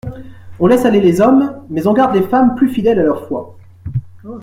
On 0.59 0.65
laisse 0.65 0.85
aller 0.85 0.99
les 0.99 1.21
hommes, 1.21 1.63
mais 1.69 1.85
on 1.85 1.93
garde 1.93 2.15
les 2.15 2.23
femmes 2.23 2.55
plus 2.55 2.69
fidèles 2.69 2.97
à 2.97 3.03
leur 3.03 3.27
foi. 3.27 3.55